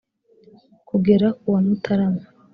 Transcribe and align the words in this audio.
kugera 0.87 1.27
ku 1.39 1.47
wa 1.53 1.59
mutarama 1.67 2.23